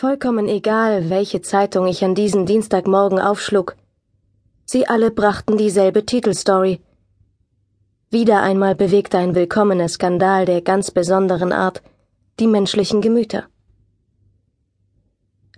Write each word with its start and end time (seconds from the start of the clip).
Vollkommen 0.00 0.46
egal, 0.46 1.10
welche 1.10 1.42
Zeitung 1.42 1.88
ich 1.88 2.04
an 2.04 2.14
diesem 2.14 2.46
Dienstagmorgen 2.46 3.18
aufschlug. 3.18 3.74
Sie 4.64 4.86
alle 4.86 5.10
brachten 5.10 5.58
dieselbe 5.58 6.06
Titelstory. 6.06 6.80
Wieder 8.08 8.40
einmal 8.40 8.76
bewegte 8.76 9.18
ein 9.18 9.34
willkommener 9.34 9.88
Skandal 9.88 10.44
der 10.44 10.60
ganz 10.62 10.92
besonderen 10.92 11.50
Art 11.50 11.82
die 12.38 12.46
menschlichen 12.46 13.00
Gemüter. 13.00 13.46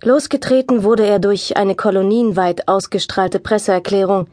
Losgetreten 0.01 0.83
wurde 0.83 1.05
er 1.05 1.19
durch 1.19 1.55
eine 1.55 1.75
kolonienweit 1.75 2.67
ausgestrahlte 2.67 3.39
Presseerklärung, 3.39 4.25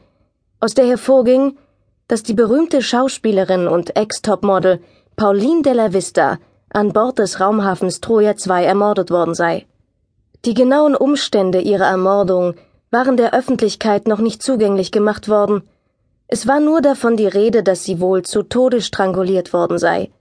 aus 0.59 0.73
der 0.73 0.87
hervorging, 0.87 1.55
dass 2.07 2.23
die 2.23 2.33
berühmte 2.33 2.81
Schauspielerin 2.81 3.67
und 3.67 3.95
Ex-Topmodel 3.95 4.81
Pauline 5.15 5.61
de 5.61 5.73
la 5.73 5.93
Vista 5.93 6.39
an 6.71 6.93
Bord 6.93 7.19
des 7.19 7.39
Raumhafens 7.39 8.01
Troja 8.01 8.35
2 8.35 8.63
ermordet 8.65 9.11
worden 9.11 9.35
sei. 9.35 9.67
Die 10.45 10.53
genauen 10.53 10.95
Umstände 10.95 11.59
ihrer 11.59 11.87
Ermordung 11.87 12.55
waren 12.91 13.17
der 13.17 13.33
Öffentlichkeit 13.33 14.07
noch 14.07 14.19
nicht 14.19 14.41
zugänglich 14.41 14.91
gemacht 14.91 15.27
worden. 15.27 15.63
Es 16.27 16.47
war 16.47 16.59
nur 16.59 16.81
davon 16.81 17.17
die 17.17 17.27
Rede, 17.27 17.61
dass 17.61 17.83
sie 17.83 17.99
wohl 17.99 18.23
zu 18.23 18.43
Tode 18.43 18.81
stranguliert 18.81 19.51
worden 19.51 19.77
sei. 19.77 20.11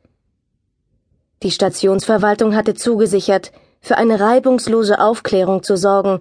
Die 1.42 1.52
Stationsverwaltung 1.52 2.56
hatte 2.56 2.74
zugesichert, 2.74 3.52
für 3.80 3.96
eine 3.96 4.18
reibungslose 4.18 4.98
Aufklärung 4.98 5.62
zu 5.62 5.76
sorgen, 5.76 6.20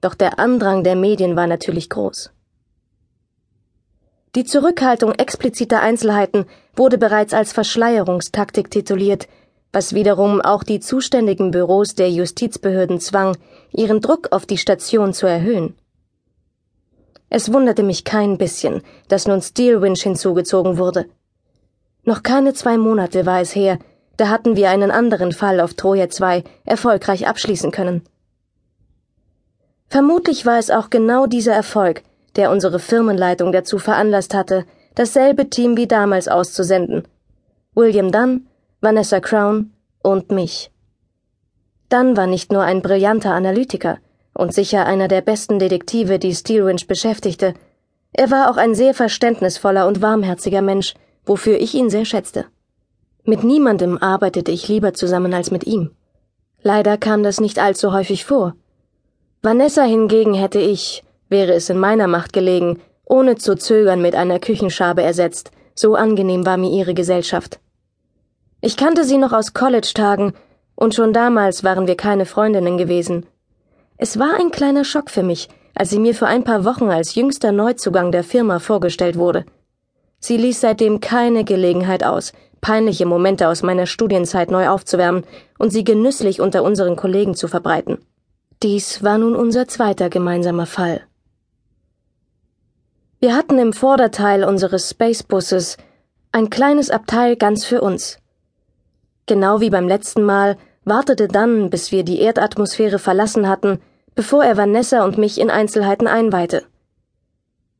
doch 0.00 0.14
der 0.14 0.40
Andrang 0.40 0.82
der 0.82 0.96
Medien 0.96 1.36
war 1.36 1.46
natürlich 1.46 1.88
groß. 1.88 2.30
Die 4.34 4.44
Zurückhaltung 4.44 5.12
expliziter 5.12 5.80
Einzelheiten 5.80 6.46
wurde 6.74 6.98
bereits 6.98 7.32
als 7.32 7.52
Verschleierungstaktik 7.52 8.70
tituliert, 8.70 9.28
was 9.76 9.92
wiederum 9.92 10.40
auch 10.40 10.62
die 10.62 10.80
zuständigen 10.80 11.50
Büros 11.50 11.94
der 11.94 12.10
Justizbehörden 12.10 12.98
zwang, 12.98 13.36
ihren 13.72 14.00
Druck 14.00 14.28
auf 14.32 14.46
die 14.46 14.56
Station 14.56 15.12
zu 15.12 15.26
erhöhen. 15.26 15.74
Es 17.28 17.52
wunderte 17.52 17.82
mich 17.82 18.02
kein 18.02 18.38
bisschen, 18.38 18.80
dass 19.08 19.28
nun 19.28 19.42
Steelwinch 19.42 20.02
hinzugezogen 20.02 20.78
wurde. 20.78 21.04
Noch 22.04 22.22
keine 22.22 22.54
zwei 22.54 22.78
Monate 22.78 23.26
war 23.26 23.42
es 23.42 23.54
her, 23.54 23.78
da 24.16 24.30
hatten 24.30 24.56
wir 24.56 24.70
einen 24.70 24.90
anderen 24.90 25.32
Fall 25.32 25.60
auf 25.60 25.74
Troja 25.74 26.08
2 26.08 26.42
erfolgreich 26.64 27.28
abschließen 27.28 27.70
können. 27.70 28.00
Vermutlich 29.88 30.46
war 30.46 30.58
es 30.58 30.70
auch 30.70 30.88
genau 30.88 31.26
dieser 31.26 31.52
Erfolg, 31.52 32.02
der 32.36 32.50
unsere 32.50 32.78
Firmenleitung 32.78 33.52
dazu 33.52 33.78
veranlasst 33.78 34.32
hatte, 34.32 34.64
dasselbe 34.94 35.50
Team 35.50 35.76
wie 35.76 35.86
damals 35.86 36.28
auszusenden. 36.28 37.06
William 37.74 38.10
Dunn, 38.10 38.46
Vanessa 38.80 39.20
Crown 39.20 39.72
und 40.06 40.30
mich. 40.30 40.70
Dunn 41.88 42.16
war 42.16 42.26
nicht 42.26 42.52
nur 42.52 42.62
ein 42.62 42.80
brillanter 42.80 43.32
Analytiker, 43.32 43.98
und 44.32 44.54
sicher 44.54 44.86
einer 44.86 45.08
der 45.08 45.20
besten 45.20 45.58
Detektive, 45.58 46.18
die 46.18 46.34
Steelwinch 46.34 46.86
beschäftigte. 46.86 47.54
Er 48.12 48.30
war 48.30 48.50
auch 48.50 48.56
ein 48.56 48.74
sehr 48.74 48.94
verständnisvoller 48.94 49.86
und 49.86 50.02
warmherziger 50.02 50.62
Mensch, 50.62 50.94
wofür 51.24 51.58
ich 51.58 51.74
ihn 51.74 51.90
sehr 51.90 52.04
schätzte. 52.04 52.44
Mit 53.24 53.42
niemandem 53.42 53.98
arbeitete 53.98 54.52
ich 54.52 54.68
lieber 54.68 54.94
zusammen 54.94 55.34
als 55.34 55.50
mit 55.50 55.66
ihm. 55.66 55.90
Leider 56.62 56.96
kam 56.98 57.22
das 57.22 57.40
nicht 57.40 57.58
allzu 57.58 57.92
häufig 57.92 58.24
vor. 58.24 58.54
Vanessa 59.42 59.82
hingegen 59.82 60.34
hätte 60.34 60.60
ich, 60.60 61.02
wäre 61.28 61.52
es 61.52 61.68
in 61.68 61.78
meiner 61.78 62.06
Macht 62.06 62.32
gelegen, 62.32 62.80
ohne 63.04 63.36
zu 63.36 63.56
zögern 63.56 64.02
mit 64.02 64.14
einer 64.14 64.38
Küchenschabe 64.38 65.02
ersetzt, 65.02 65.50
so 65.74 65.94
angenehm 65.94 66.46
war 66.46 66.56
mir 66.56 66.70
ihre 66.70 66.94
Gesellschaft. 66.94 67.60
Ich 68.66 68.76
kannte 68.76 69.04
sie 69.04 69.16
noch 69.16 69.32
aus 69.32 69.54
College-Tagen, 69.54 70.32
und 70.74 70.92
schon 70.92 71.12
damals 71.12 71.62
waren 71.62 71.86
wir 71.86 71.96
keine 71.96 72.26
Freundinnen 72.26 72.78
gewesen, 72.78 73.24
es 73.96 74.18
war 74.18 74.40
ein 74.40 74.50
kleiner 74.50 74.82
Schock 74.82 75.08
für 75.08 75.22
mich, 75.22 75.48
als 75.76 75.90
sie 75.90 76.00
mir 76.00 76.16
für 76.16 76.26
ein 76.26 76.42
paar 76.42 76.64
Wochen 76.64 76.90
als 76.90 77.14
jüngster 77.14 77.52
Neuzugang 77.52 78.10
der 78.10 78.24
Firma 78.24 78.58
vorgestellt 78.58 79.16
wurde. 79.16 79.44
Sie 80.18 80.36
ließ 80.36 80.60
seitdem 80.60 80.98
keine 80.98 81.44
Gelegenheit 81.44 82.02
aus, 82.02 82.32
peinliche 82.60 83.06
Momente 83.06 83.46
aus 83.46 83.62
meiner 83.62 83.86
Studienzeit 83.86 84.50
neu 84.50 84.66
aufzuwärmen 84.66 85.22
und 85.60 85.70
sie 85.70 85.84
genüsslich 85.84 86.40
unter 86.40 86.64
unseren 86.64 86.96
Kollegen 86.96 87.36
zu 87.36 87.46
verbreiten. 87.46 87.98
Dies 88.64 89.04
war 89.04 89.18
nun 89.18 89.36
unser 89.36 89.68
zweiter 89.68 90.10
gemeinsamer 90.10 90.66
Fall. 90.66 91.02
Wir 93.20 93.36
hatten 93.36 93.60
im 93.60 93.72
Vorderteil 93.72 94.42
unseres 94.42 94.90
Spacebusses 94.90 95.76
ein 96.32 96.50
kleines 96.50 96.90
Abteil 96.90 97.36
ganz 97.36 97.64
für 97.64 97.80
uns. 97.80 98.18
Genau 99.26 99.60
wie 99.60 99.70
beim 99.70 99.88
letzten 99.88 100.22
Mal 100.22 100.56
wartete 100.84 101.28
dann, 101.28 101.70
bis 101.70 101.92
wir 101.92 102.04
die 102.04 102.20
Erdatmosphäre 102.20 102.98
verlassen 102.98 103.48
hatten, 103.48 103.80
bevor 104.14 104.44
er 104.44 104.56
Vanessa 104.56 105.04
und 105.04 105.18
mich 105.18 105.40
in 105.40 105.50
Einzelheiten 105.50 106.06
einweihte. 106.06 106.64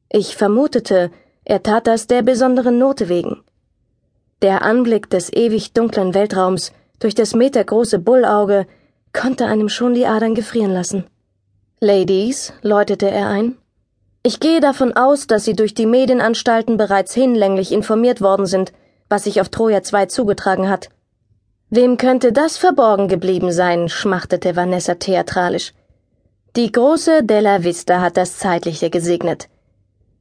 Ich 0.09 0.37
vermutete, 0.37 1.11
er 1.45 1.63
tat 1.63 1.87
das 1.87 2.07
der 2.07 2.23
besonderen 2.23 2.79
Note 2.79 3.09
wegen. 3.09 3.43
Der 4.43 4.63
Anblick 4.63 5.09
des 5.09 5.33
ewig 5.33 5.73
dunklen 5.73 6.15
Weltraums 6.15 6.73
durch 6.99 7.15
das 7.15 7.35
metergroße 7.35 7.99
Bullauge 7.99 8.67
konnte 9.13 9.47
einem 9.47 9.69
schon 9.69 9.95
die 9.95 10.07
Adern 10.07 10.35
gefrieren 10.35 10.73
lassen. 10.73 11.05
Ladies, 11.81 12.53
läutete 12.63 13.11
er 13.11 13.29
ein, 13.29 13.57
ich 14.27 14.41
gehe 14.41 14.59
davon 14.59 14.93
aus, 14.97 15.29
dass 15.29 15.45
Sie 15.45 15.55
durch 15.55 15.73
die 15.73 15.87
Medienanstalten 15.87 16.77
bereits 16.77 17.15
hinlänglich 17.15 17.71
informiert 17.71 18.21
worden 18.21 18.47
sind, 18.47 18.73
was 19.09 19.23
sich 19.23 19.41
auf 19.41 19.51
Troja 19.51 19.85
2 19.85 20.07
zugetragen 20.07 20.69
hat. 20.69 20.89
Wem 21.69 21.97
könnte 21.97 22.33
das 22.33 22.57
verborgen 22.57 23.09
geblieben 23.09 23.51
sein? 23.51 23.89
schmachtete 23.89 24.55
Vanessa 24.55 24.95
theatralisch. 24.95 25.73
Die 26.55 26.71
große 26.71 27.25
Della 27.25 27.65
Vista 27.65 28.01
hat 28.01 28.17
das 28.17 28.39
Zeitliche 28.39 28.89
gesegnet. 28.89 29.49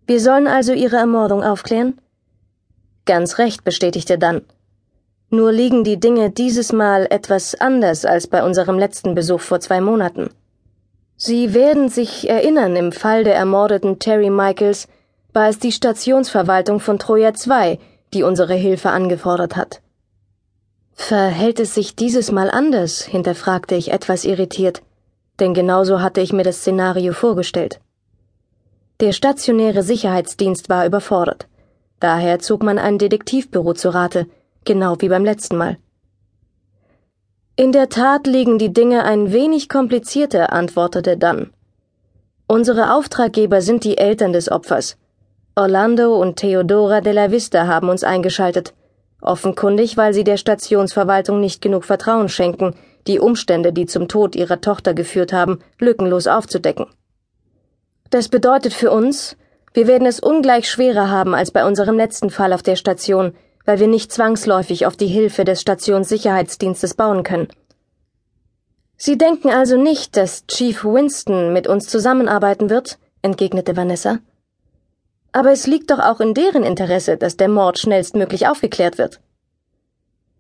Wir 0.07 0.19
sollen 0.19 0.47
also 0.47 0.73
ihre 0.73 0.95
Ermordung 0.95 1.43
aufklären? 1.43 2.01
Ganz 3.05 3.37
recht, 3.37 3.63
bestätigte 3.63 4.17
dann. 4.17 4.41
Nur 5.29 5.51
liegen 5.51 5.83
die 5.83 5.99
Dinge 5.99 6.31
dieses 6.31 6.73
Mal 6.73 7.05
etwas 7.11 7.53
anders 7.53 8.05
als 8.05 8.25
bei 8.25 8.43
unserem 8.43 8.79
letzten 8.79 9.13
Besuch 9.13 9.41
vor 9.41 9.59
zwei 9.59 9.81
Monaten. 9.81 10.31
Sie 11.15 11.53
werden 11.53 11.89
sich 11.89 12.27
erinnern, 12.27 12.75
im 12.75 12.91
Fall 12.91 13.23
der 13.23 13.35
ermordeten 13.35 13.99
Terry 13.99 14.31
Michaels 14.31 14.87
war 15.31 15.47
es 15.47 15.59
die 15.59 15.71
Stationsverwaltung 15.71 16.79
von 16.79 16.97
Troja 16.97 17.35
2, 17.35 17.77
die 18.13 18.23
unsere 18.23 18.55
Hilfe 18.55 18.89
angefordert 18.89 19.55
hat. 19.55 19.81
Verhält 20.95 21.59
es 21.59 21.75
sich 21.75 21.95
dieses 21.95 22.31
Mal 22.31 22.49
anders? 22.49 23.01
hinterfragte 23.03 23.75
ich 23.75 23.91
etwas 23.91 24.23
irritiert, 24.23 24.81
denn 25.39 25.53
genauso 25.53 26.01
hatte 26.01 26.21
ich 26.21 26.33
mir 26.33 26.43
das 26.43 26.59
Szenario 26.59 27.13
vorgestellt. 27.13 27.79
Der 29.01 29.11
stationäre 29.11 29.83
Sicherheitsdienst 29.83 30.69
war 30.69 30.85
überfordert. 30.85 31.47
Daher 31.99 32.39
zog 32.39 32.63
man 32.63 32.79
ein 32.79 32.97
Detektivbüro 32.97 33.73
zu 33.73 33.89
Rate, 33.89 34.25
genau 34.63 34.95
wie 34.99 35.09
beim 35.09 35.25
letzten 35.25 35.57
Mal. 35.57 35.77
In 37.57 37.71
der 37.71 37.89
Tat 37.89 38.25
liegen 38.25 38.57
die 38.57 38.73
Dinge 38.73 39.03
ein 39.03 39.31
wenig 39.33 39.69
komplizierter, 39.69 40.53
antwortete 40.53 41.17
Dunn. 41.17 41.51
Unsere 42.47 42.93
Auftraggeber 42.93 43.61
sind 43.61 43.83
die 43.83 43.97
Eltern 43.97 44.33
des 44.33 44.49
Opfers. 44.49 44.97
Orlando 45.55 46.15
und 46.15 46.37
Theodora 46.37 47.01
de 47.01 47.13
la 47.13 47.31
Vista 47.31 47.67
haben 47.67 47.89
uns 47.89 48.03
eingeschaltet 48.03 48.73
offenkundig, 49.25 49.97
weil 49.97 50.13
sie 50.13 50.23
der 50.23 50.37
Stationsverwaltung 50.37 51.39
nicht 51.39 51.61
genug 51.61 51.83
Vertrauen 51.85 52.29
schenken, 52.29 52.75
die 53.07 53.19
Umstände, 53.19 53.73
die 53.73 53.85
zum 53.85 54.07
Tod 54.07 54.35
ihrer 54.35 54.61
Tochter 54.61 54.93
geführt 54.93 55.33
haben, 55.33 55.59
lückenlos 55.79 56.27
aufzudecken. 56.27 56.87
Das 58.09 58.29
bedeutet 58.29 58.73
für 58.73 58.91
uns, 58.91 59.35
wir 59.73 59.87
werden 59.87 60.07
es 60.07 60.19
ungleich 60.19 60.69
schwerer 60.69 61.09
haben 61.09 61.35
als 61.35 61.51
bei 61.51 61.65
unserem 61.65 61.97
letzten 61.97 62.29
Fall 62.29 62.53
auf 62.53 62.63
der 62.63 62.77
Station, 62.77 63.33
weil 63.65 63.79
wir 63.79 63.87
nicht 63.87 64.11
zwangsläufig 64.11 64.85
auf 64.85 64.95
die 64.95 65.07
Hilfe 65.07 65.43
des 65.43 65.61
Stationssicherheitsdienstes 65.61 66.93
bauen 66.93 67.23
können. 67.23 67.49
Sie 68.97 69.17
denken 69.17 69.49
also 69.49 69.75
nicht, 69.75 70.15
dass 70.15 70.47
Chief 70.47 70.85
Winston 70.85 71.51
mit 71.51 71.67
uns 71.67 71.87
zusammenarbeiten 71.87 72.69
wird? 72.69 72.97
entgegnete 73.21 73.75
Vanessa. 73.75 74.19
Aber 75.35 75.51
es 75.51 75.67
liegt 75.67 75.91
doch 75.91 75.99
auch 75.99 76.21
in 76.21 76.33
deren 76.33 76.63
Interesse, 76.63 77.17
dass 77.17 77.35
der 77.35 77.49
Mord 77.49 77.77
schnellstmöglich 77.77 78.47
aufgeklärt 78.47 78.97
wird. 78.97 79.19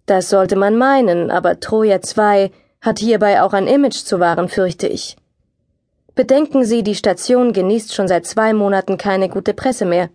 Das 0.05 0.29
sollte 0.29 0.55
man 0.55 0.77
meinen, 0.77 1.31
aber 1.31 1.59
Troja 1.59 2.01
2 2.01 2.49
hat 2.79 2.99
hierbei 2.99 3.41
auch 3.41 3.51
ein 3.51 3.67
Image 3.67 4.05
zu 4.05 4.21
wahren, 4.21 4.47
fürchte 4.47 4.87
ich. 4.87 5.17
Bedenken 6.15 6.63
Sie, 6.63 6.81
die 6.81 6.95
Station 6.95 7.51
genießt 7.51 7.93
schon 7.93 8.07
seit 8.07 8.25
zwei 8.25 8.53
Monaten 8.53 8.97
keine 8.97 9.27
gute 9.27 9.53
Presse 9.53 9.83
mehr. 9.83 10.07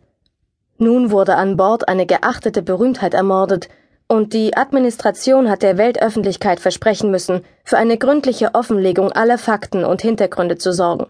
Nun 0.79 1.11
wurde 1.11 1.35
an 1.35 1.59
Bord 1.59 1.87
eine 1.87 2.07
geachtete 2.07 2.63
Berühmtheit 2.63 3.13
ermordet, 3.13 3.69
und 4.09 4.33
die 4.33 4.57
Administration 4.57 5.51
hat 5.51 5.61
der 5.61 5.77
Weltöffentlichkeit 5.77 6.59
versprechen 6.59 7.11
müssen, 7.11 7.45
für 7.65 7.77
eine 7.77 7.99
gründliche 7.99 8.55
Offenlegung 8.55 9.13
aller 9.13 9.37
Fakten 9.37 9.85
und 9.85 10.01
Hintergründe 10.01 10.57
zu 10.57 10.73
sorgen. 10.73 11.09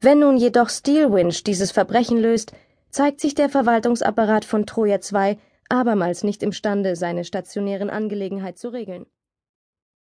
Wenn 0.00 0.18
nun 0.18 0.36
jedoch 0.36 0.68
Steelwinch 0.68 1.44
dieses 1.44 1.70
Verbrechen 1.70 2.18
löst, 2.18 2.52
zeigt 2.90 3.20
sich 3.20 3.34
der 3.34 3.48
Verwaltungsapparat 3.48 4.44
von 4.44 4.66
Troja 4.66 5.00
2 5.00 5.38
abermals 5.68 6.24
nicht 6.24 6.42
imstande, 6.42 6.94
seine 6.94 7.24
stationären 7.24 7.90
Angelegenheit 7.90 8.58
zu 8.58 8.68
regeln 8.68 9.06